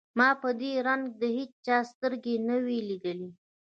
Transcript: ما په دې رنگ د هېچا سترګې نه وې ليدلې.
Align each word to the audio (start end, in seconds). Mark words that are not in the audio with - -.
ما 0.17 0.29
په 0.41 0.49
دې 0.59 0.71
رنگ 0.87 1.03
د 1.21 1.23
هېچا 1.37 1.77
سترګې 1.91 2.35
نه 2.47 2.55
وې 2.65 2.79
ليدلې. 2.89 3.29